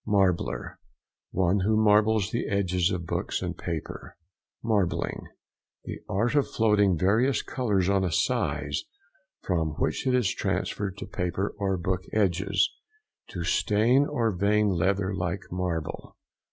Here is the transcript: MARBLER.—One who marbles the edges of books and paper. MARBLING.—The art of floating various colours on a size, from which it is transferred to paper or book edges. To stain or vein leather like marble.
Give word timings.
MARBLER.—One 0.07 1.59
who 1.59 1.77
marbles 1.77 2.31
the 2.31 2.47
edges 2.49 2.89
of 2.89 3.05
books 3.05 3.43
and 3.43 3.55
paper. 3.55 4.17
MARBLING.—The 4.63 5.99
art 6.09 6.33
of 6.33 6.47
floating 6.49 6.97
various 6.97 7.43
colours 7.43 7.87
on 7.87 8.03
a 8.03 8.11
size, 8.11 8.85
from 9.43 9.73
which 9.73 10.07
it 10.07 10.15
is 10.15 10.33
transferred 10.33 10.97
to 10.97 11.05
paper 11.05 11.53
or 11.59 11.77
book 11.77 12.01
edges. 12.13 12.67
To 13.27 13.43
stain 13.43 14.07
or 14.07 14.31
vein 14.31 14.69
leather 14.69 15.13
like 15.13 15.43
marble. 15.51 16.15